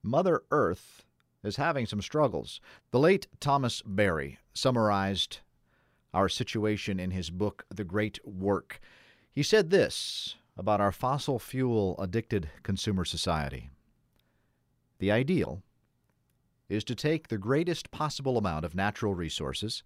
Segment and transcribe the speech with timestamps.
[0.03, 1.05] Mother Earth
[1.45, 2.61] is having some struggles.
[2.91, 5.39] The late Thomas Berry summarized
[6.13, 8.81] our situation in his book, The Great Work.
[9.33, 13.71] He said this about our fossil fuel addicted consumer society
[14.99, 15.63] The ideal
[16.69, 19.83] is to take the greatest possible amount of natural resources,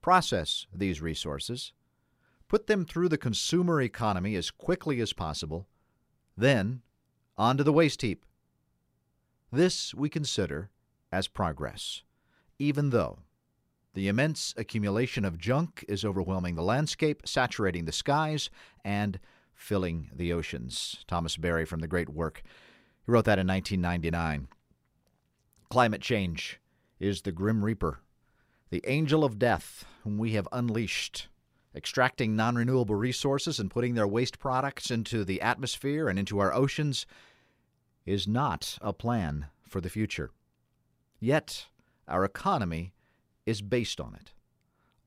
[0.00, 1.72] process these resources,
[2.48, 5.68] put them through the consumer economy as quickly as possible,
[6.36, 6.80] then
[7.36, 8.24] onto the waste heap.
[9.52, 10.70] This we consider
[11.10, 12.02] as progress,
[12.58, 13.18] even though
[13.94, 18.50] the immense accumulation of junk is overwhelming the landscape, saturating the skies,
[18.84, 19.18] and
[19.54, 21.04] filling the oceans.
[21.08, 22.42] Thomas Berry from the great work.
[23.04, 24.48] He wrote that in 1999.
[25.68, 26.60] Climate change
[27.00, 27.98] is the grim reaper,
[28.70, 31.28] the angel of death whom we have unleashed,
[31.74, 36.52] extracting non renewable resources and putting their waste products into the atmosphere and into our
[36.52, 37.06] oceans
[38.06, 40.30] is not a plan for the future.
[41.20, 41.66] Yet,
[42.06, 42.92] our economy
[43.46, 44.32] is based on it.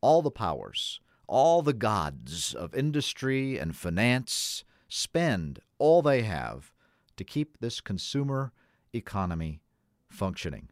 [0.01, 6.73] All the powers, all the gods of industry and finance spend all they have
[7.15, 8.51] to keep this consumer
[8.93, 9.61] economy
[10.09, 10.69] functioning.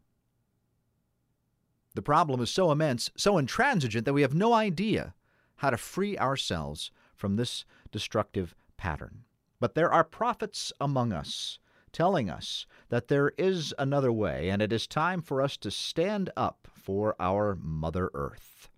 [1.95, 5.13] The problem is so immense, so intransigent, that we have no idea
[5.57, 9.23] how to free ourselves from this destructive pattern.
[9.59, 11.59] But there are prophets among us
[11.91, 16.29] telling us that there is another way, and it is time for us to stand
[16.35, 18.69] up for our Mother Earth.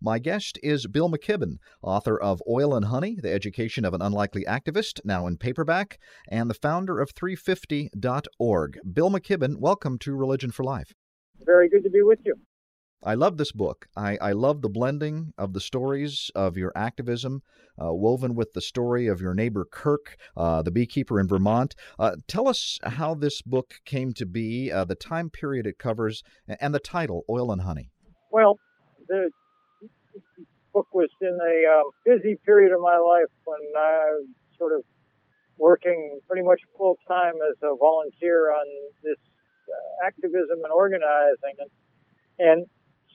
[0.00, 4.44] My guest is Bill McKibben, author of Oil and Honey The Education of an Unlikely
[4.44, 5.98] Activist, now in paperback,
[6.30, 8.78] and the founder of 350.org.
[8.92, 10.94] Bill McKibben, welcome to Religion for Life.
[11.40, 12.36] Very good to be with you.
[13.02, 13.86] I love this book.
[13.96, 17.42] I, I love the blending of the stories of your activism,
[17.80, 21.76] uh, woven with the story of your neighbor Kirk, uh, the beekeeper in Vermont.
[21.98, 26.22] Uh, tell us how this book came to be, uh, the time period it covers,
[26.60, 27.90] and the title, Oil and Honey.
[28.32, 28.58] Well,
[29.08, 29.30] the
[30.72, 34.26] book was in a uh, busy period of my life when I was
[34.58, 34.82] sort of
[35.56, 38.66] working pretty much full time as a volunteer on
[39.04, 39.18] this
[39.68, 41.54] uh, activism and organizing.
[41.58, 41.70] And,
[42.38, 42.66] and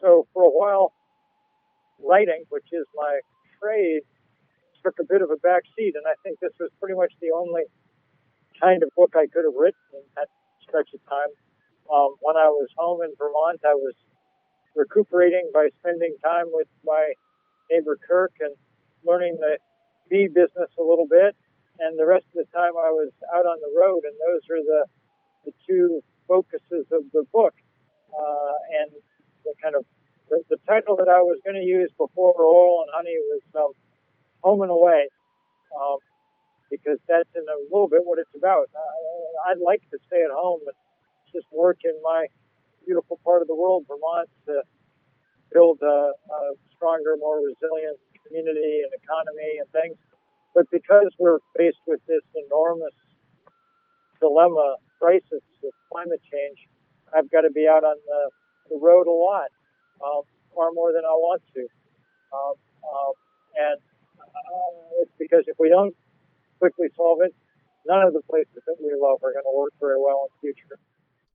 [0.04, 0.92] so for a while,
[2.04, 3.24] writing, which is my
[3.62, 4.04] trade,
[4.84, 7.32] took a bit of a back seat, and I think this was pretty much the
[7.32, 7.64] only
[8.60, 10.28] kind of book I could have written in that
[10.60, 11.32] stretch of time.
[11.88, 13.96] Um, when I was home in Vermont, I was
[14.76, 17.14] recuperating by spending time with my
[17.72, 18.56] neighbor Kirk and
[19.08, 19.58] learning the
[20.10, 21.36] bee business a little bit.
[21.80, 24.64] And the rest of the time I was out on the road, and those are
[24.64, 24.84] the,
[25.46, 27.56] the two focuses of the book.
[28.14, 28.92] Uh, and
[29.44, 29.86] the kind of
[30.30, 33.72] the, the title that I was going to use before Oil and Honey was um,
[34.42, 35.08] Home and Away,
[35.76, 36.00] um,
[36.72, 38.72] because that's in a little bit what it's about.
[38.74, 40.78] I, I'd like to stay at home and
[41.34, 42.28] just work in my
[42.86, 44.64] beautiful part of the world, Vermont, to
[45.52, 46.40] build a, a
[46.76, 49.98] stronger, more resilient community and economy and things.
[50.56, 52.94] But because we're faced with this enormous
[54.20, 56.58] dilemma, crisis of climate change,
[57.14, 58.22] I've got to be out on the
[58.70, 59.50] the road a lot,
[60.04, 60.24] um,
[60.56, 61.64] far more than I want to.
[62.34, 63.14] Um, um,
[63.56, 63.80] and
[64.20, 65.96] uh, it's because if we don't
[66.60, 67.34] quickly solve it,
[67.86, 70.54] none of the places that we love are going to work very well in the
[70.54, 70.80] future.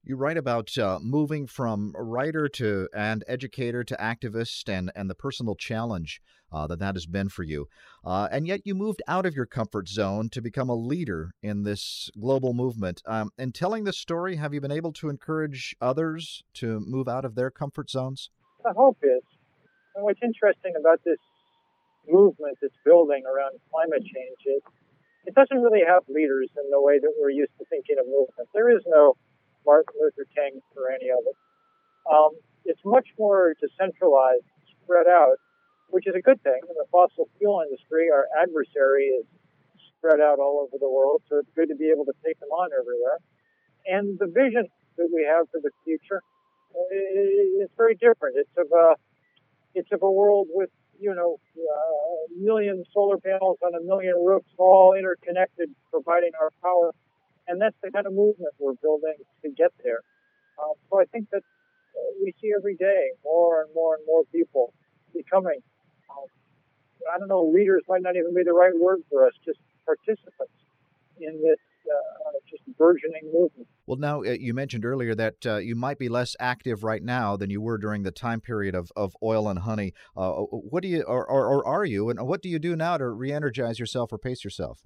[0.08, 5.14] You write about uh, moving from writer to and educator to activist and, and the
[5.14, 7.68] personal challenge uh, that that has been for you.
[8.02, 11.64] Uh, and yet you moved out of your comfort zone to become a leader in
[11.64, 13.02] this global movement.
[13.04, 17.26] Um, in telling this story, have you been able to encourage others to move out
[17.26, 18.30] of their comfort zones?
[18.64, 19.20] The hope is.
[19.94, 21.18] And what's interesting about this
[22.08, 24.62] movement that's building around climate change is
[25.26, 28.48] it doesn't really have leaders in the way that we're used to thinking of movement.
[28.54, 29.14] There is no
[29.68, 30.24] Martin Luther
[30.96, 31.36] any of it.
[32.08, 32.32] Um,
[32.64, 34.48] it's much more decentralized,
[34.80, 35.36] spread out,
[35.92, 36.56] which is a good thing.
[36.64, 39.26] In the fossil fuel industry, our adversary is
[39.92, 42.48] spread out all over the world, so it's good to be able to take them
[42.48, 43.20] on everywhere.
[43.84, 44.64] And the vision
[44.96, 46.24] that we have for the future
[47.60, 48.40] is very different.
[48.40, 48.96] It's of a
[49.74, 54.16] it's of a world with you know uh, a million solar panels on a million
[54.16, 56.92] roofs, all interconnected, providing our power
[57.48, 60.00] and that's the kind of movement we're building to get there.
[60.58, 61.42] Uh, so I think that
[62.22, 64.72] we see every day more and more and more people
[65.14, 65.60] becoming,
[66.10, 66.28] um,
[67.12, 70.52] I don't know, leaders might not even be the right word for us, just participants
[71.20, 71.58] in this
[71.88, 73.66] uh, just burgeoning movement.
[73.86, 77.36] Well, now uh, you mentioned earlier that uh, you might be less active right now
[77.36, 79.94] than you were during the time period of, of oil and honey.
[80.16, 82.98] Uh, what do you, or, or, or, are you, and what do you do now
[82.98, 84.82] to re-energize yourself or pace yourself?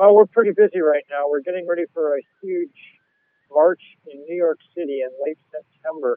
[0.00, 1.28] Well, we're pretty busy right now.
[1.28, 2.80] We're getting ready for a huge
[3.52, 6.16] march in New York City in late September.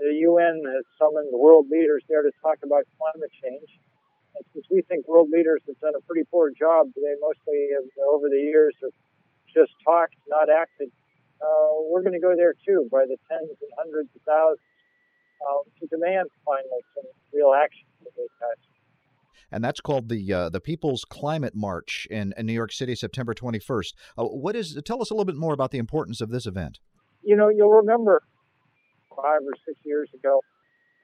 [0.00, 3.68] The UN has summoned world leaders there to talk about climate change.
[4.32, 7.84] And since we think world leaders have done a pretty poor job, they mostly have,
[8.08, 8.96] over the years have
[9.52, 10.88] just talked, not acted.
[11.36, 14.72] Uh, we're going to go there too by the tens and hundreds of thousands
[15.44, 17.04] uh, to demand finally some
[17.36, 18.56] real action from these guys
[19.50, 23.34] and that's called the uh, the People's Climate March in, in New York City, September
[23.34, 23.94] 21st.
[24.16, 24.78] Uh, what is?
[24.84, 26.78] Tell us a little bit more about the importance of this event.
[27.22, 28.22] You know, you'll remember
[29.22, 30.40] five or six years ago,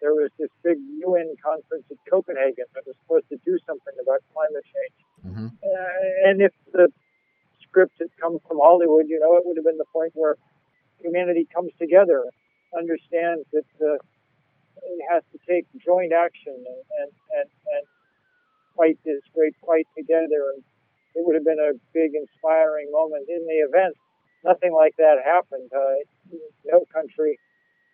[0.01, 4.23] there was this big UN conference in Copenhagen that was supposed to do something about
[4.31, 4.99] climate change.
[5.27, 5.49] Mm-hmm.
[5.51, 6.89] Uh, and if the
[7.67, 10.37] script had come from Hollywood, you know, it would have been the point where
[11.03, 12.25] humanity comes together,
[12.77, 13.99] understands that uh,
[14.79, 17.85] it has to take joint action and, and, and, and
[18.77, 20.55] fight this great fight together.
[20.55, 20.63] And
[21.15, 23.95] it would have been a big, inspiring moment in the event.
[24.45, 25.71] Nothing like that happened.
[25.73, 26.05] Uh,
[26.67, 27.39] no country,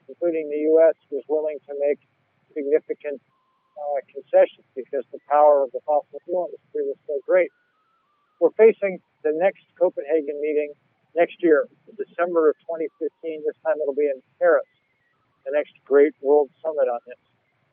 [0.08, 2.00] including the U.S., was willing to make
[2.54, 3.20] significant
[3.78, 7.50] uh, concessions because the power of the fossil fuel industry was so great.
[8.40, 10.72] We're facing the next Copenhagen meeting
[11.14, 13.44] next year, December of 2015.
[13.46, 14.66] This time it'll be in Paris,
[15.44, 17.29] the next great world summit on this.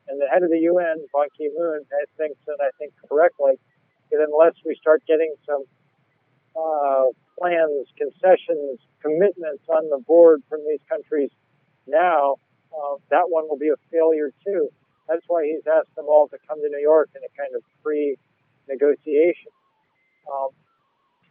[0.08, 1.84] And the head of the UN, Ban Ki-moon,
[2.18, 3.60] thinks, and I think correctly,
[4.12, 5.64] that unless we start getting some
[6.56, 11.30] uh, plans, concessions, commitments on the board from these countries
[11.86, 12.36] now,
[12.72, 14.70] uh, that one will be a failure too.
[15.08, 17.64] That's why he's asked them all to come to New York in a kind of
[17.84, 19.52] pre-negotiation.
[20.32, 20.50] Um,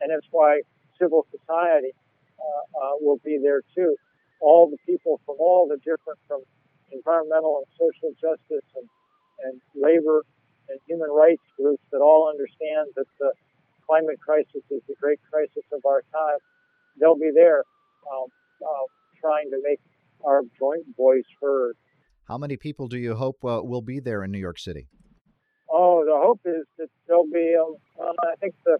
[0.00, 0.62] and that's why
[0.98, 1.92] civil society
[2.38, 3.96] uh, uh, will be there too.
[4.40, 6.42] All the people from all the different, from
[6.92, 8.88] environmental and social justice and,
[9.44, 10.22] and labor
[10.68, 13.32] and human rights groups that all understand that the
[13.86, 16.38] climate crisis is the great crisis of our time.
[16.98, 17.62] They'll be there
[18.10, 18.26] um,
[18.62, 18.86] uh,
[19.20, 19.80] trying to make
[20.24, 21.76] our joint voice heard.
[22.26, 24.88] How many people do you hope uh, will be there in New York City?
[25.70, 28.78] Oh, the hope is that there'll be, um, uh, I think, the,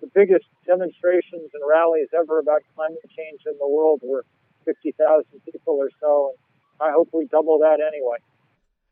[0.00, 4.24] the biggest demonstrations and rallies ever about climate change in the world were
[4.64, 6.30] 50,000 people or so.
[6.30, 6.38] And
[6.80, 8.18] I hope we double that anyway.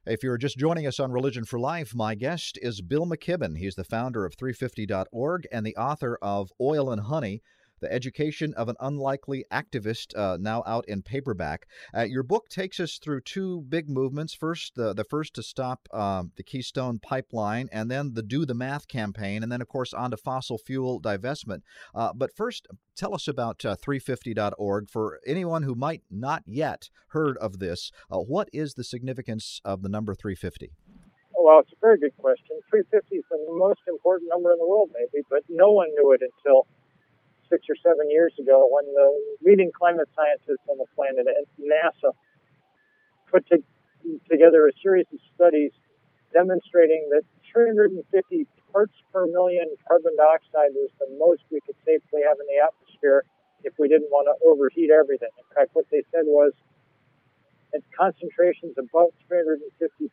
[0.07, 3.57] If you're just joining us on Religion for Life, my guest is Bill McKibben.
[3.57, 7.43] He's the founder of 350.org and the author of Oil and Honey
[7.81, 11.67] the Education of an Unlikely Activist, uh, now out in paperback.
[11.97, 14.35] Uh, your book takes us through two big movements.
[14.35, 18.55] First, the, the first to stop um, the Keystone Pipeline, and then the Do the
[18.55, 21.62] Math campaign, and then, of course, on to fossil fuel divestment.
[21.94, 22.67] Uh, but first,
[22.97, 24.85] tell us about 350.org.
[24.85, 29.61] Uh, For anyone who might not yet heard of this, uh, what is the significance
[29.65, 30.73] of the number 350?
[31.37, 32.56] Well, it's a very good question.
[32.71, 36.23] 350 is the most important number in the world, maybe, but no one knew it
[36.23, 36.67] until
[37.55, 39.06] six or seven years ago when the
[39.47, 42.11] leading climate scientists on the planet at NASA
[43.31, 43.62] put to,
[44.29, 45.71] together a series of studies
[46.35, 47.23] demonstrating that
[47.55, 48.02] 350
[48.75, 53.23] parts per million carbon dioxide was the most we could safely have in the atmosphere
[53.62, 55.31] if we didn't want to overheat everything.
[55.38, 56.50] In fact, what they said was
[57.71, 59.62] at concentrations above 350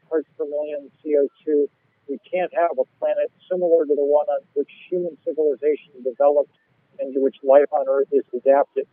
[0.05, 1.65] parts per million CO2,
[2.05, 6.53] we can't have a planet similar to the one on which human civilization developed
[7.01, 8.85] and to which life on Earth is adapted.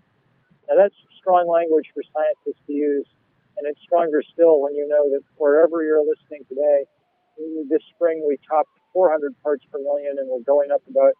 [0.69, 3.07] Now, that's strong language for scientists to use,
[3.57, 6.85] and it's stronger still when you know that wherever you're listening today,
[7.71, 11.13] this spring we topped 400 parts per million, and we're going up about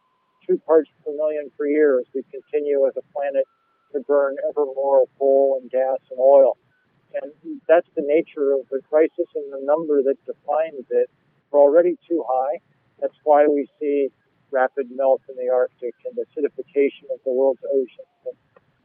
[0.47, 3.45] two parts per million per year as we continue as a planet
[3.93, 6.57] to burn ever more coal and gas and oil.
[7.23, 7.33] And
[7.67, 11.09] that's the nature of the crisis and the number that defines it.
[11.51, 12.61] We're already too high.
[13.01, 14.09] That's why we see
[14.51, 18.37] rapid melt in the Arctic and acidification of the world's oceans and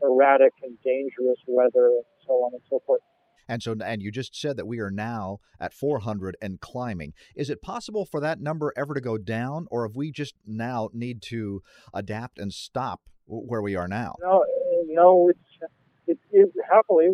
[0.02, 3.02] erratic and dangerous weather and so on and so forth.
[3.48, 7.14] And so, and you just said that we are now at 400 and climbing.
[7.36, 10.90] Is it possible for that number ever to go down, or if we just now
[10.94, 11.62] need to
[11.94, 14.16] adapt and stop where we are now?
[14.22, 14.46] No,
[14.88, 15.72] no, it's,
[16.08, 17.10] it, it happily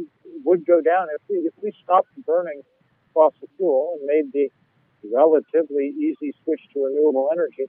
[0.45, 2.61] would go down if we if we stopped burning
[3.13, 4.49] fossil fuel and made the
[5.11, 7.65] relatively easy switch to renewable energy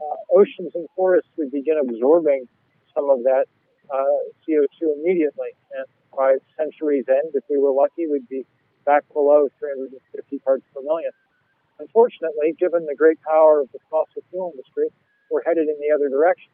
[0.00, 2.48] uh, oceans and forests would begin absorbing
[2.94, 3.46] some of that
[3.92, 5.52] uh, CO2 immediately.
[5.76, 5.86] And
[6.16, 8.46] by century's end, if we were lucky, we'd be
[8.84, 11.10] back below 350 parts per million.
[11.78, 14.88] Unfortunately, given the great power of the fossil fuel industry,
[15.30, 16.52] we're headed in the other direction.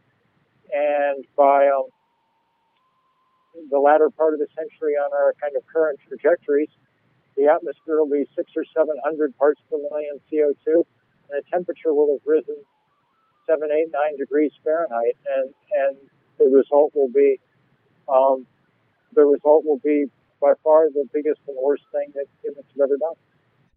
[0.73, 1.87] And by um,
[3.71, 6.71] the latter part of the century on our kind of current trajectories,
[7.37, 10.85] the atmosphere will be six or seven hundred parts per million CO2, and
[11.31, 12.57] the temperature will have risen
[13.47, 15.55] seven, eight, nine degrees Fahrenheit, and
[15.87, 15.97] and
[16.39, 17.41] the result will be
[18.09, 18.47] um,
[19.15, 20.07] the result will be
[20.41, 23.15] by far the biggest and worst thing that humans have ever done.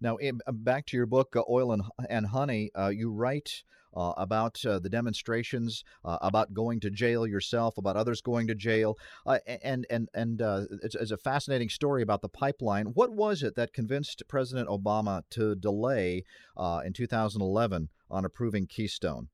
[0.02, 0.18] Now,
[0.52, 3.64] back to your book, uh, Oil and, and Honey, uh, you write
[3.96, 8.56] uh, about uh, the demonstrations, uh, about going to jail yourself, about others going to
[8.56, 12.88] jail, uh, and and and uh, it's, it's, a fascinating story about the pipeline.
[12.88, 16.24] What was it that convinced President Obama to delay
[16.58, 19.30] uh, in 2011 on approving Keystone?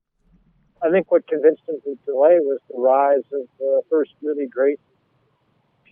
[0.82, 4.80] I think what convinced him to delay was the rise of the first really great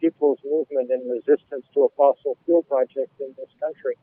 [0.01, 3.95] people's movement in resistance to a fossil fuel project in this country.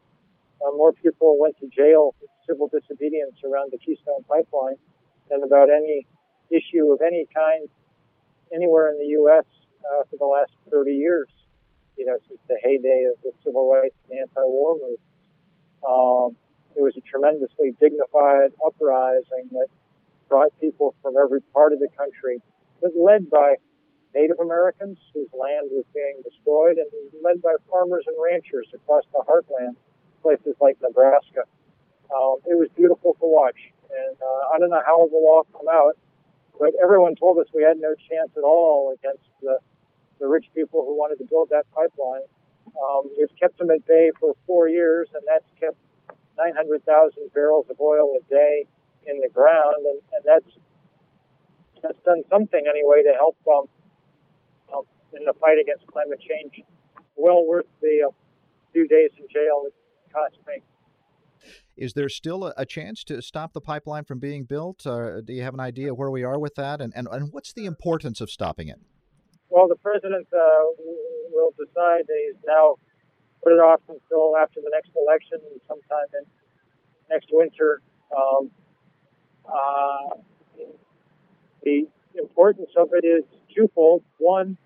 [0.64, 4.78] Uh, more people went to jail for civil disobedience around the Keystone Pipeline
[5.30, 6.08] than about any
[6.50, 7.68] issue of any kind
[8.54, 9.46] anywhere in the U.S.
[9.84, 11.28] Uh, for the last 30 years.
[11.98, 15.00] You know, since the heyday of the civil rights and anti-war movement.
[15.84, 16.38] Um,
[16.78, 19.68] it was a tremendously dignified uprising that
[20.30, 22.42] brought people from every part of the country,
[22.82, 23.56] but led by
[24.16, 26.90] Native Americans whose land was being destroyed, and
[27.22, 29.76] led by farmers and ranchers across the heartland
[30.22, 31.44] places like Nebraska.
[32.10, 33.60] Um, it was beautiful to watch.
[33.88, 35.98] And uh, I don't know how it will all come out,
[36.60, 39.60] but everyone told us we had no chance at all against the,
[40.20, 42.26] the rich people who wanted to build that pipeline.
[42.76, 45.78] Um, we've kept them at bay for four years, and that's kept
[46.38, 48.66] 900,000 barrels of oil a day
[49.08, 50.58] in the ground, and, and that's
[51.82, 53.66] that's done something anyway to help um,
[54.74, 54.84] um,
[55.14, 56.62] in the fight against climate change.
[57.16, 58.12] Well worth the uh,
[58.74, 59.74] few days in jail it
[60.14, 60.62] cost me.
[61.76, 64.86] Is there still a, a, chance to stop the pipeline from being built?
[64.86, 66.82] Or do you have an idea where we are with that?
[66.82, 68.80] And, and, and what's the importance of stopping it?
[69.50, 70.64] Well, the president uh,
[71.32, 72.06] will decide.
[72.08, 72.76] He's now
[73.44, 76.26] put it off until after the next election, sometime in
[77.10, 77.82] next winter.
[78.16, 78.52] Um,
[79.48, 80.16] uh,
[81.64, 83.24] the importance of it is
[83.54, 84.04] twofold.
[84.18, 84.58] One,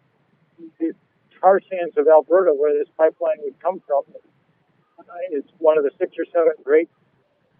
[0.79, 0.93] the
[1.39, 4.03] tar sands of Alberta, where this pipeline would come from,
[5.31, 6.89] is one of the six or seven great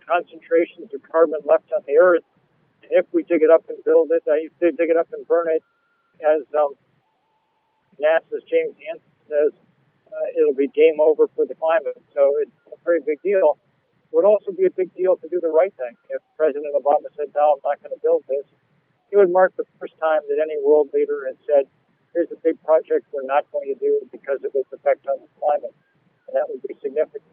[0.08, 2.24] concentrations of carbon left on the earth.
[2.84, 5.28] And if we dig it up and build it, I uh, dig it up and
[5.28, 5.64] burn it,
[6.22, 6.74] as um,
[8.00, 9.54] NASA's James Hansen says,
[10.12, 11.98] uh, it'll be game over for the climate.
[12.14, 13.58] So it's a very big deal.
[14.12, 15.96] It would also be a big deal to do the right thing.
[16.12, 18.44] If President Obama said, no, I'm not going to build this,
[19.12, 21.72] it would mark the first time that any world leader had said,
[22.14, 25.32] here's a big project we're not going to do because of its effect on the
[25.40, 25.76] climate
[26.32, 27.24] and that would be significant.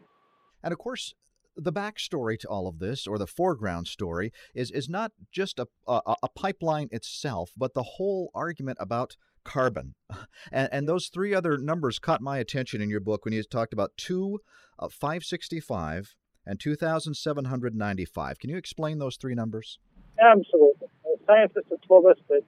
[0.63, 1.13] And of course,
[1.55, 5.67] the backstory to all of this, or the foreground story, is is not just a,
[5.87, 9.95] a, a pipeline itself, but the whole argument about carbon.
[10.51, 13.73] And, and, those three other numbers caught my attention in your book when you talked
[13.73, 14.39] about two,
[14.79, 16.15] uh, 565,
[16.49, 18.39] and 2,795.
[18.39, 19.77] Can you explain those three numbers?
[20.17, 20.89] Absolutely.
[21.27, 22.41] Scientists have told us that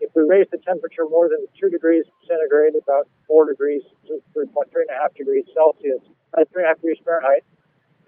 [0.00, 5.44] if we raise the temperature more than 2 degrees centigrade, about 4 degrees, 3.5 degrees
[5.52, 6.00] Celsius,
[6.32, 7.44] uh, 3.5 degrees Fahrenheit,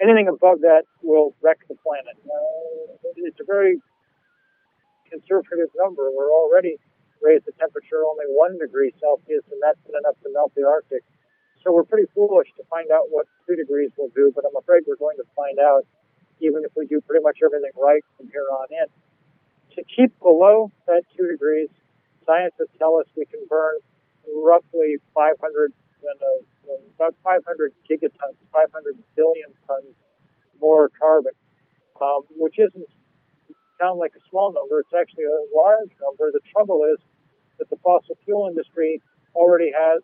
[0.00, 2.16] anything above that will wreck the planet.
[2.24, 3.76] Uh, it's a very
[5.12, 6.08] conservative number.
[6.10, 6.80] We're already
[7.20, 11.04] raised the temperature only 1 degree Celsius, and that's been enough to melt the Arctic.
[11.64, 14.84] So we're pretty foolish to find out what 2 degrees will do, but I'm afraid
[14.86, 15.88] we're going to find out
[16.40, 18.88] even if we do pretty much everything right from here on in.
[19.76, 21.72] To keep below that 2 degrees,
[22.26, 23.80] scientists tell us we can burn
[24.28, 25.72] roughly 500
[26.04, 29.96] uh, about 500 gigatons, 500 billion tons
[30.60, 31.32] more carbon,
[32.00, 32.88] um, which isn't
[33.80, 34.80] sound like a small number.
[34.80, 36.30] It's actually a large number.
[36.30, 37.00] The trouble is
[37.58, 39.00] that the fossil fuel industry
[39.34, 40.02] already has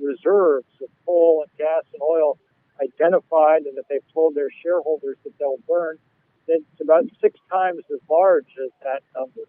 [0.00, 2.38] reserves of coal and gas and oil
[2.80, 5.98] identified, and that they've told their shareholders that they'll burn.
[6.46, 9.42] then It's about six times as large as that number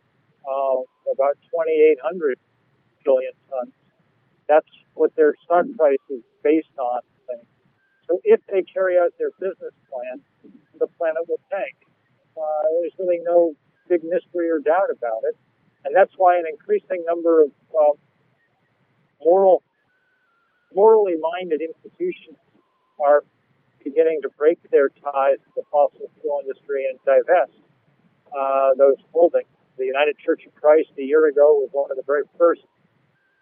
[0.50, 0.82] uh,
[1.13, 2.39] about 2,800
[3.06, 3.74] billion tons.
[4.48, 7.01] That's what their stock price is based on.
[8.10, 10.25] So if they carry out their business plan,
[10.79, 11.77] the planet will tank.
[12.36, 13.53] Uh, there's really no
[13.88, 15.38] big mystery or doubt about it.
[15.86, 17.94] And that's why an increasing number of uh,
[19.24, 19.62] moral,
[20.73, 22.38] morally minded institutions
[22.99, 23.23] are
[23.83, 27.57] beginning to break their ties to the fossil fuel industry and divest
[28.38, 29.47] uh, those holdings.
[29.77, 32.61] The United Church of Christ a year ago was one of the very first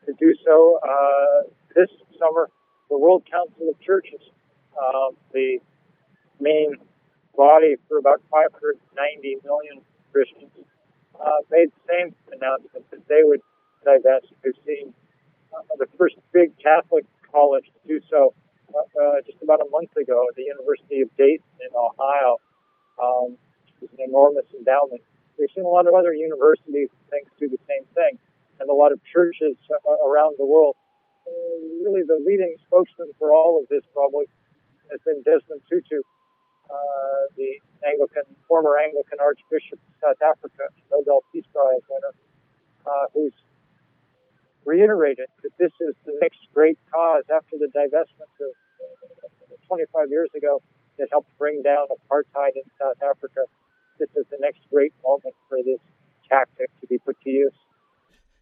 [0.05, 0.79] to do so.
[0.83, 2.49] Uh, this summer,
[2.89, 4.21] the World Council of Churches
[4.77, 5.57] uh, the
[6.39, 6.75] main
[7.35, 9.81] body for about 590 million
[10.11, 10.51] Christians,
[11.19, 13.41] uh, made the same announcement that they would
[13.83, 14.27] divest.
[14.43, 14.93] We've seen
[15.53, 17.05] uh, the first big Catholic
[17.37, 18.33] college to do so
[18.73, 22.41] uh, uh, just about a month ago at the University of Dayton in Ohio.
[22.97, 23.37] Um,
[23.81, 25.05] it's an enormous endowment.
[25.37, 28.17] We've seen a lot of other universities and things do the same thing,
[28.59, 30.75] and a lot of churches uh, around the world.
[31.29, 34.25] Uh, really, the leading spokesman for all of this probably
[34.89, 36.01] has been Desmond Tutu,
[36.73, 42.13] uh, the Anglican, former Anglican Archbishop of South Africa, Nobel Peace Prize winner,
[42.87, 43.35] uh, who's
[44.67, 48.51] reiterated that this is the next great cause after the divestment of
[49.67, 50.61] 25 years ago
[50.99, 53.47] that helped bring down apartheid in South Africa
[53.99, 55.79] this is the next great moment for this
[56.29, 57.53] tactic to be put to use.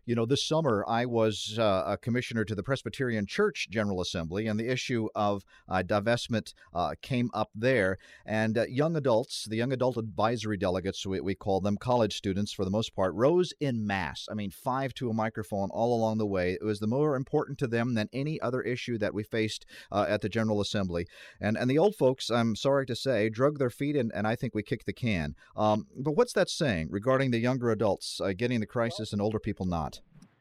[0.07, 4.45] You know, this summer I was uh, a commissioner to the Presbyterian Church General Assembly,
[4.45, 7.97] and the issue of uh, divestment uh, came up there.
[8.23, 12.53] And uh, young adults, the young adult advisory delegates, we, we call them college students
[12.53, 14.27] for the most part, rose in mass.
[14.29, 16.53] I mean, five to a microphone all along the way.
[16.53, 20.05] It was the more important to them than any other issue that we faced uh,
[20.07, 21.07] at the General Assembly.
[21.41, 24.35] And and the old folks, I'm sorry to say, drug their feet, and, and I
[24.35, 25.33] think we kicked the can.
[25.55, 29.39] Um, but what's that saying regarding the younger adults uh, getting the crisis and older
[29.39, 29.94] people not?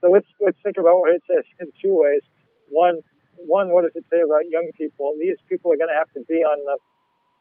[0.04, 2.20] So let's let's think about what it says in two ways.
[2.68, 3.00] One,
[3.40, 5.16] one, what does it say about young people?
[5.16, 6.76] These people are going to have to be on the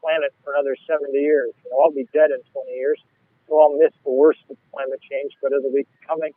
[0.00, 1.52] planet for another 70 years.
[1.60, 2.96] You know, I'll be dead in 20 years,
[3.44, 6.32] so I'll miss the worst of climate change, but it'll be coming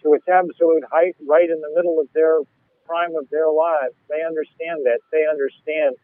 [0.00, 2.40] to its absolute height right in the middle of their
[2.88, 3.92] prime of their lives.
[4.08, 5.04] They understand that.
[5.12, 6.00] They understand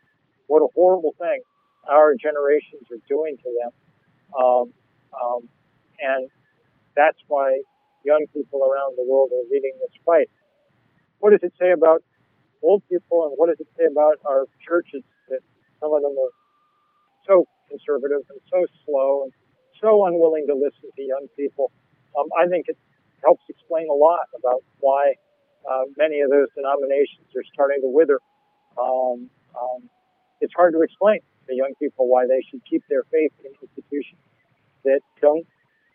[0.53, 1.41] what a horrible thing
[1.89, 3.73] our generations are doing to them.
[4.37, 4.67] Um,
[5.17, 5.49] um,
[6.05, 6.29] and
[6.93, 7.65] that's why
[8.09, 10.33] young people around the world are leading this fight.
[11.21, 12.01] What does it say about
[12.65, 15.45] old people and what does it say about our churches that
[15.81, 16.33] some of them are
[17.29, 19.33] so conservative and so slow and
[19.77, 21.69] so unwilling to listen to young people?
[22.17, 22.81] Um, I think it
[23.21, 25.13] helps explain a lot about why
[25.69, 28.19] uh, many of those denominations are starting to wither.
[28.81, 29.91] Um, um,
[30.41, 34.23] it's hard to explain to young people why they should keep their faith in institutions
[34.85, 35.47] that don't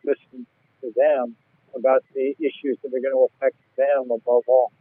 [0.05, 0.45] listen
[0.81, 1.35] to them
[1.75, 4.71] about the issues that are going to affect them above all.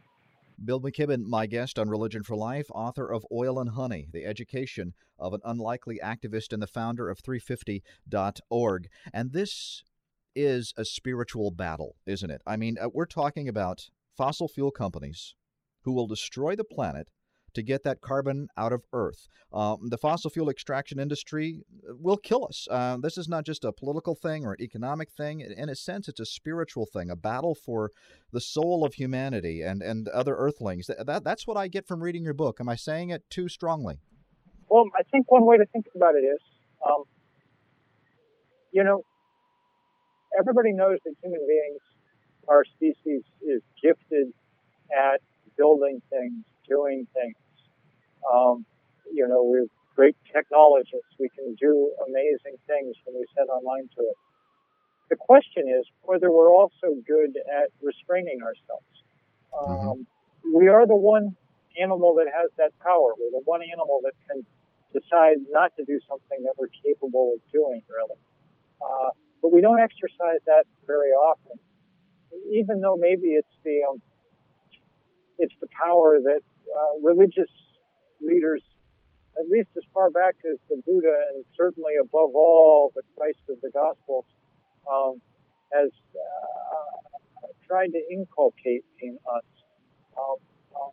[0.63, 4.93] Bill McKibben, my guest on Religion for Life, author of Oil and Honey, the education
[5.19, 8.87] of an unlikely activist and the founder of 350.org.
[9.13, 9.83] And this
[10.35, 12.41] is a spiritual battle, isn't it?
[12.45, 15.35] I mean, uh, we're talking about fossil fuel companies
[15.81, 17.09] who will destroy the planet
[17.53, 19.27] to get that carbon out of Earth.
[19.51, 22.67] Um, the fossil fuel extraction industry will kill us.
[22.69, 25.41] Uh, this is not just a political thing or an economic thing.
[25.41, 27.91] In a sense, it's a spiritual thing, a battle for
[28.31, 30.87] the soul of humanity and, and other Earthlings.
[30.87, 32.57] That, that, that's what I get from reading your book.
[32.59, 33.99] Am I saying it too strongly?
[34.69, 36.39] Well, I think one way to think about it is,
[36.87, 37.03] um,
[38.71, 39.03] you know,
[40.39, 41.81] everybody knows that human beings,
[42.47, 44.33] our species, is gifted
[44.91, 45.21] at
[45.57, 47.35] building things, doing things.
[48.33, 48.65] Um,
[49.13, 51.15] you know, we're great technologists.
[51.19, 54.17] We can do amazing things when we set our mind to it.
[55.09, 58.93] The question is whether we're also good at restraining ourselves.
[59.53, 59.89] Mm-hmm.
[59.89, 60.07] Um,
[60.53, 61.35] we are the one
[61.79, 63.15] animal that has that power.
[63.15, 64.45] We're the one animal that can
[64.91, 68.19] decide not to do something that we're capable of doing, really.
[68.81, 69.09] Uh,
[69.41, 71.57] but we don't exercise that very often,
[72.51, 74.01] even though maybe it's the um,
[75.39, 77.49] it's the power that uh, religious
[78.21, 78.61] leaders,
[79.39, 83.59] at least as far back as the Buddha, and certainly above all the Christ of
[83.61, 84.25] the Gospels,
[84.91, 85.21] um,
[85.73, 89.43] has uh, tried to inculcate in us
[90.17, 90.35] um,
[90.75, 90.91] um,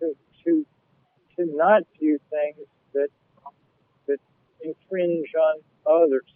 [0.00, 0.66] to to
[1.36, 3.08] to not do things that
[4.06, 4.18] that
[4.62, 6.26] infringe on others.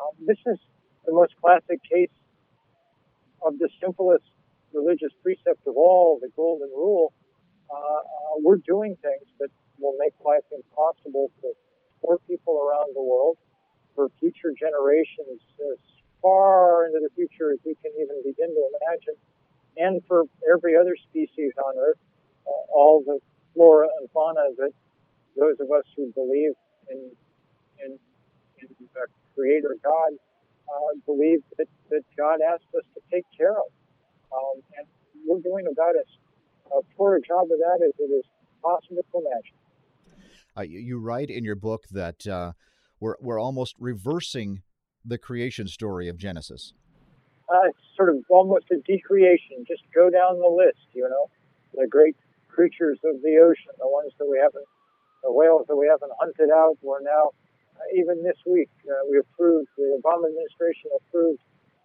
[0.00, 0.58] Um, this is
[1.04, 2.08] the most classic case
[3.44, 4.24] of the simplest
[4.72, 7.12] religious precept of all, the golden rule,
[7.70, 8.00] uh, uh,
[8.42, 11.52] we're doing things that will make life impossible for
[12.00, 13.36] poor people around the world,
[13.94, 15.40] for future generations
[15.72, 15.78] as
[16.20, 19.18] far into the future as we can even begin to imagine,
[19.76, 21.98] and for every other species on Earth,
[22.46, 23.18] uh, all the
[23.54, 24.72] flora and fauna that
[25.36, 26.52] those of us who believe
[26.90, 27.10] in
[27.84, 27.98] in,
[28.60, 30.12] in the Creator God
[30.68, 33.68] uh, believe that, that God asked us to take care of.
[34.32, 34.86] Um, and
[35.26, 36.08] we're doing about as
[36.72, 38.24] uh, poor a job of that as it is
[38.62, 39.58] possible to imagine.
[40.56, 42.52] Uh, you write in your book that uh,
[43.00, 44.62] we're, we're almost reversing
[45.04, 46.74] the creation story of Genesis.
[47.48, 49.64] Uh, it's sort of almost a decreation.
[49.66, 51.30] Just go down the list, you know,
[51.74, 52.16] the great
[52.48, 54.64] creatures of the ocean, the ones that we haven't
[55.22, 56.76] the whales that we haven't hunted out.
[56.82, 57.30] We're now,
[57.78, 61.40] uh, even this week, uh, we approved, the Obama administration approved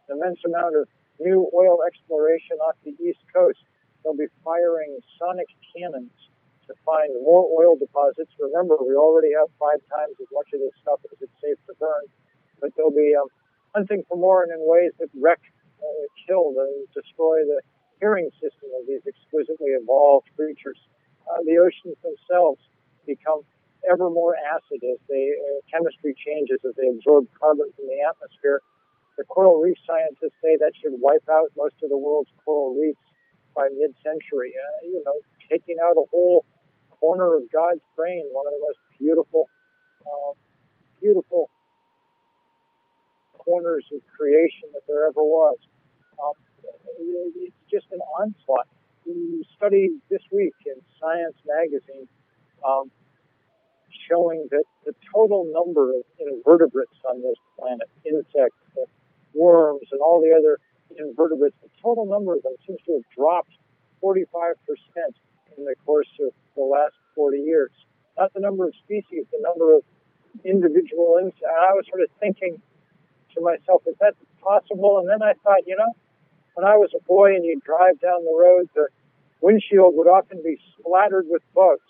[0.10, 3.60] an immense amount of new oil exploration off the East Coast.
[4.04, 6.12] They'll be firing sonic cannons
[6.68, 8.32] to find more oil deposits.
[8.40, 11.74] Remember, we already have five times as much of this stuff as it's safe to
[11.80, 12.06] burn,
[12.62, 13.28] but they'll be um,
[13.74, 15.40] hunting for more and in ways that wreck,
[15.80, 17.60] uh, kill, and destroy the
[18.00, 20.78] hearing system of these exquisitely evolved creatures.
[21.28, 22.62] Uh, the oceans themselves
[23.06, 23.42] become
[23.90, 28.62] ever more acid as the uh, chemistry changes as they absorb carbon from the atmosphere.
[29.18, 33.02] The coral reef scientists say that should wipe out most of the world's coral reefs
[33.56, 34.54] by mid-century.
[34.54, 35.18] Uh, you know,
[35.50, 36.46] taking out a whole
[37.00, 39.50] corner of God's brain, one of the most beautiful,
[40.06, 40.34] uh,
[41.02, 41.50] beautiful
[43.38, 45.58] corners of creation that there ever was.
[46.22, 46.34] Um,
[47.00, 48.68] it's just an onslaught.
[49.06, 52.08] We studied this week in Science magazine
[52.68, 52.92] um,
[54.10, 58.60] showing that the total number of invertebrates on this planet, insects,
[59.34, 60.60] worms, and all the other
[60.98, 63.52] invertebrates, the total number of them seems to have dropped
[64.04, 64.54] 45%
[65.58, 67.72] in the course of the last 40 years.
[68.18, 69.84] Not the number of species, the number of
[70.46, 71.46] individual insects.
[71.46, 72.62] I was sort of thinking
[73.36, 75.00] to myself, is that possible?
[75.00, 75.92] And then I thought, you know,
[76.56, 78.88] when I was a boy and you'd drive down the road, the
[79.42, 81.86] windshield would often be splattered with bugs.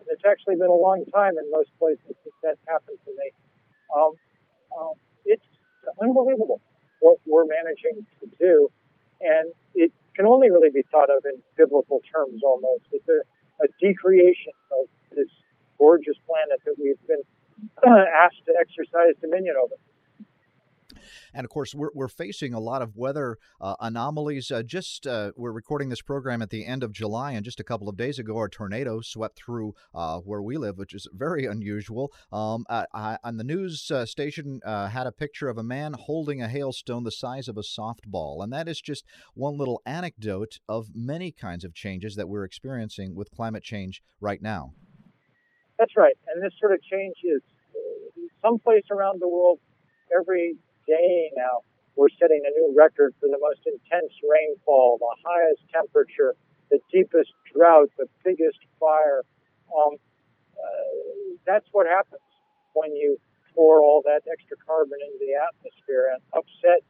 [0.00, 3.28] And it's actually been a long time in most places since that happened to me.
[3.94, 4.12] Um,
[4.78, 4.94] um,
[5.24, 5.44] it's
[6.00, 6.60] unbelievable
[7.00, 8.70] what we're managing to do.
[9.20, 12.82] And it can only really be thought of in biblical terms almost.
[12.90, 13.22] It's a,
[13.62, 15.30] a decreation of this
[15.78, 17.22] gorgeous planet that we've been
[17.86, 19.78] asked to exercise dominion over.
[21.38, 24.50] And of course, we're, we're facing a lot of weather uh, anomalies.
[24.50, 27.64] Uh, just uh, we're recording this program at the end of July, and just a
[27.64, 31.46] couple of days ago, a tornado swept through uh, where we live, which is very
[31.46, 32.12] unusual.
[32.32, 36.48] Um, I, on the news uh, station, had a picture of a man holding a
[36.48, 41.30] hailstone the size of a softball, and that is just one little anecdote of many
[41.30, 44.72] kinds of changes that we're experiencing with climate change right now.
[45.78, 47.42] That's right, and this sort of change is
[48.42, 49.60] someplace around the world
[50.18, 50.56] every
[50.88, 51.62] day now,
[51.94, 56.32] we're setting a new record for the most intense rainfall, the highest temperature,
[56.70, 59.22] the deepest drought, the biggest fire.
[59.68, 60.00] Um,
[60.56, 62.24] uh, that's what happens
[62.72, 63.20] when you
[63.54, 66.86] pour all that extra carbon into the atmosphere and upset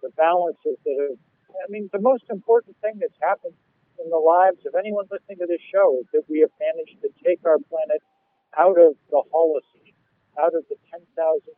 [0.00, 1.18] the balances that have.
[1.52, 3.58] I mean, the most important thing that's happened
[4.00, 7.10] in the lives of anyone listening to this show is that we have managed to
[7.20, 8.00] take our planet
[8.56, 9.71] out of the Holocene
[10.40, 11.04] out of the 10,000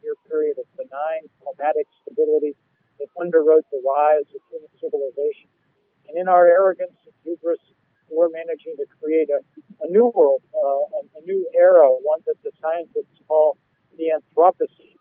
[0.03, 2.55] year period of benign climatic stability
[2.99, 5.51] that underwrote the rise of human civilization.
[6.09, 7.63] And in our arrogance and hubris,
[8.11, 9.41] we're managing to create a,
[9.83, 13.57] a new world, uh, a, new era, one that the scientists call
[13.97, 15.01] the Anthropocene,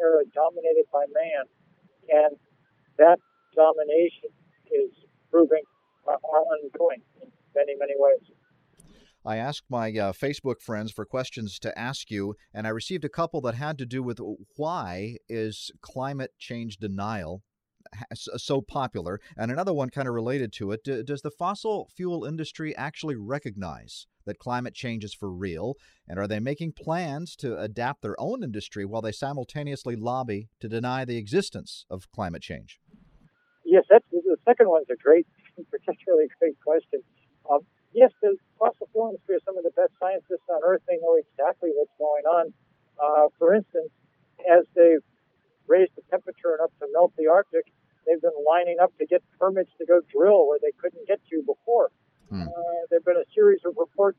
[0.00, 1.44] era dominated by man.
[2.10, 2.36] And
[2.98, 3.18] that
[3.54, 4.34] domination
[4.72, 4.90] is
[5.30, 5.62] proving
[6.08, 8.24] uh, our undoing in many, many ways.
[9.24, 13.10] I asked my uh, Facebook friends for questions to ask you, and I received a
[13.10, 14.18] couple that had to do with
[14.56, 17.42] why is climate change denial
[18.14, 20.84] so popular, and another one kind of related to it.
[20.84, 25.74] Does the fossil fuel industry actually recognize that climate change is for real,
[26.08, 30.68] and are they making plans to adapt their own industry while they simultaneously lobby to
[30.68, 32.78] deny the existence of climate change?
[33.64, 35.26] Yes, that's the second one's a great,
[35.70, 37.02] particularly great question.
[37.50, 37.60] Um,
[37.92, 40.82] yes, the fossil fuel industry are some of the best scientists on Earth.
[40.88, 42.52] They know exactly what's going on.
[43.00, 43.90] Uh, for instance,
[44.44, 45.04] as they've
[45.66, 47.70] raised the temperature enough to melt the Arctic,
[48.06, 51.42] they've been lining up to get permits to go drill where they couldn't get to
[51.46, 51.90] before.
[52.28, 52.46] Hmm.
[52.46, 54.18] Uh, there have been a series of reports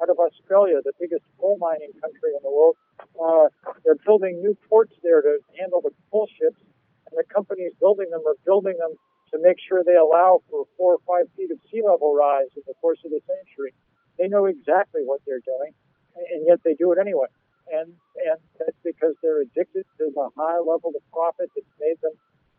[0.00, 2.76] out of Australia, the biggest coal mining country in the world.
[3.18, 3.48] Uh,
[3.84, 6.58] they're building new ports there to handle the coal ships,
[7.06, 8.96] and the companies building them are building them
[9.32, 12.62] to make sure they allow for four or five feet of sea level rise in
[12.68, 13.72] the course of the century.
[14.18, 15.72] They know exactly what they're doing,
[16.14, 17.32] and yet they do it anyway.
[17.72, 17.96] And
[18.28, 22.12] and that's because they're addicted to the high level of profit that's made them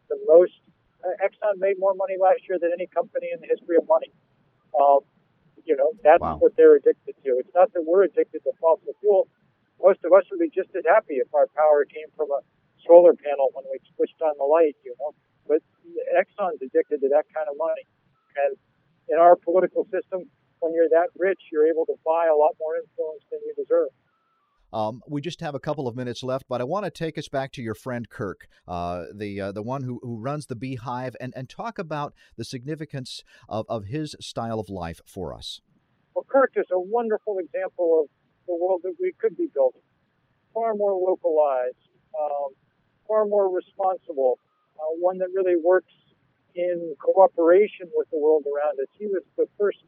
[0.09, 0.57] the most.
[1.03, 4.09] Uh, Exxon made more money last year than any company in the history of money.
[4.73, 5.03] Um,
[5.65, 6.37] you know, that's wow.
[6.39, 7.37] what they're addicted to.
[7.39, 9.27] It's not that we're addicted to fossil fuel.
[9.81, 12.41] Most of us would be just as happy if our power came from a
[12.87, 15.13] solar panel when we switched on the light, you know.
[15.47, 15.61] But
[16.17, 17.85] Exxon's addicted to that kind of money.
[18.45, 18.57] And
[19.09, 20.29] in our political system,
[20.59, 23.89] when you're that rich, you're able to buy a lot more influence than you deserve.
[24.71, 27.27] Um, we just have a couple of minutes left, but I want to take us
[27.27, 31.15] back to your friend Kirk, uh, the uh, the one who, who runs the Beehive,
[31.21, 35.61] and, and talk about the significance of, of his style of life for us.
[36.15, 38.09] Well, Kirk is a wonderful example of
[38.47, 39.81] the world that we could be building.
[40.55, 41.77] Far more localized,
[42.19, 42.53] um,
[43.07, 44.39] far more responsible,
[44.83, 45.93] uh, one that really works
[46.55, 48.91] in cooperation with the world around us.
[48.99, 49.79] He was the first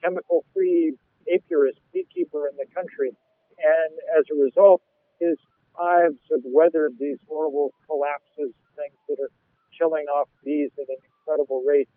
[0.00, 0.94] chemical-free
[1.26, 3.10] apiarist beekeeper in the country,
[3.58, 4.80] and as a result,
[5.18, 5.36] his
[5.74, 9.32] hives have weathered these horrible collapses, things that are
[9.76, 11.88] killing off bees at an incredible rate.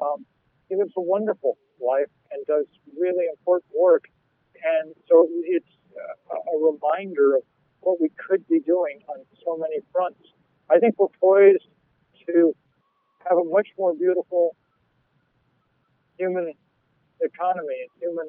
[0.00, 0.24] Um,
[0.68, 2.66] he lives a wonderful life and does
[2.98, 4.04] really important work.
[4.64, 5.68] And so it's
[6.32, 7.42] a, a reminder of
[7.80, 10.20] what we could be doing on so many fronts.
[10.70, 11.68] I think we're poised
[12.26, 12.54] to
[13.28, 14.56] have a much more beautiful
[16.18, 16.52] human
[17.20, 18.28] economy and human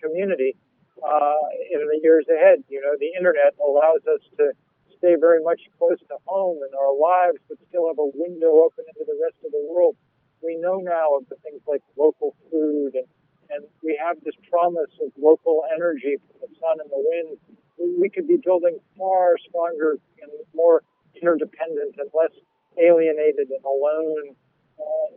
[0.00, 0.56] community
[1.02, 2.62] uh, in the years ahead.
[2.68, 4.52] You know, the internet allows us to
[4.98, 8.84] stay very much close to home in our lives, but still have a window open
[8.90, 9.96] into the rest of the world.
[10.42, 13.06] We know now of the things like local food, and,
[13.50, 17.38] and we have this promise of local energy from the sun and the wind.
[17.78, 20.82] We could be building far stronger and more
[21.14, 22.34] interdependent and less
[22.80, 24.34] alienated and alone,
[24.78, 25.08] uh,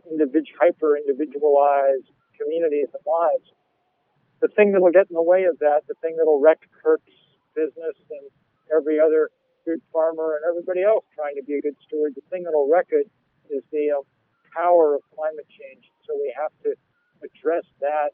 [0.58, 3.48] hyper individualized communities and lives.
[4.40, 7.14] The thing that'll get in the way of that, the thing that'll wreck Kirk's
[7.54, 8.26] business and
[8.74, 9.30] every other
[9.64, 12.90] fruit farmer and everybody else trying to be a good steward, the thing that'll wreck
[12.90, 13.06] it
[13.50, 14.02] is the uh,
[14.56, 15.90] power of climate change.
[16.06, 16.74] So we have to
[17.22, 18.10] address that,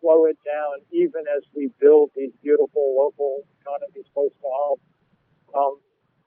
[0.00, 4.80] slow it down, even as we build these beautiful local economies close to home.
[5.52, 5.76] Um,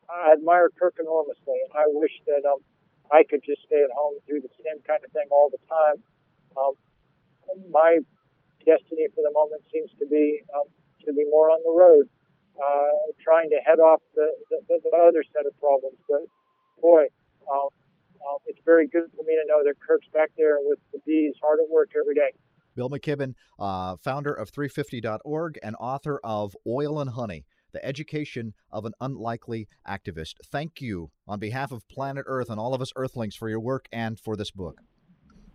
[0.10, 2.60] I admire Kirk enormously, and I wish that um,
[3.12, 5.62] I could just stay at home and do the same kind of thing all the
[5.68, 5.98] time.
[6.58, 6.74] Um,
[7.70, 8.00] my
[8.66, 10.68] destiny for the moment seems to be um,
[11.06, 12.08] to be more on the road,
[12.56, 15.98] uh, trying to head off the, the, the, other set of problems.
[16.08, 16.24] But
[16.82, 17.08] boy,
[17.52, 17.68] um,
[18.24, 21.36] um, it's very good for me to know that Kirk's back there with the bees,
[21.42, 22.32] hard at work every day.
[22.76, 28.86] Bill McKibben, uh, founder of 350.org and author of Oil and Honey the education of
[28.86, 30.36] an unlikely activist.
[30.46, 33.88] Thank you on behalf of Planet Earth and all of us Earthlings for your work
[33.92, 34.80] and for this book.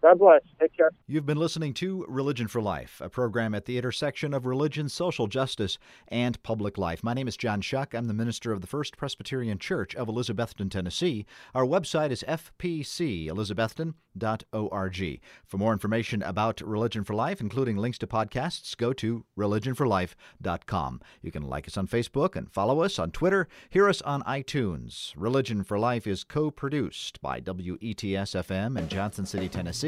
[0.01, 0.43] God bless.
[0.61, 0.91] Take care.
[1.09, 5.27] You've been listening to Religion for Life, a program at the intersection of religion, social
[5.27, 7.03] justice, and public life.
[7.03, 7.95] My name is John Shuck.
[7.95, 11.27] I'm the minister of the First Presbyterian Church of Elizabethton, Tennessee.
[11.53, 15.21] Our website is fpcelizabethton.org.
[15.47, 21.01] For more information about Religion for Life, including links to podcasts, go to religionforlife.com.
[21.23, 23.49] You can like us on Facebook and follow us on Twitter.
[23.69, 25.13] Hear us on iTunes.
[25.17, 29.88] Religion for Life is co produced by WETS FM in Johnson City, Tennessee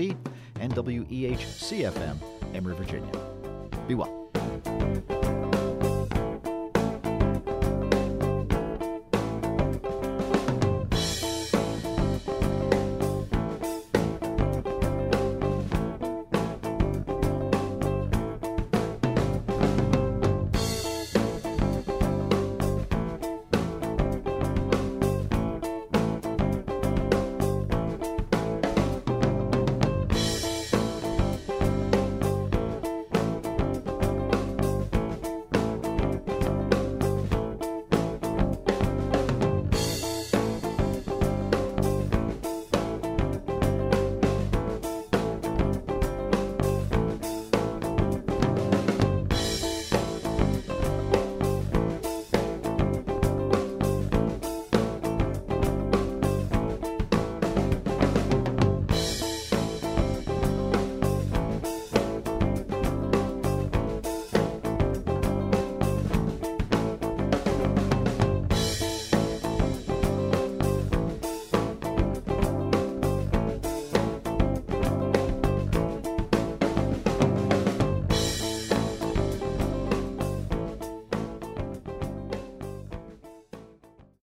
[0.60, 2.16] and WEHC FM,
[2.54, 3.12] Emory, Virginia.
[3.86, 5.49] Be well.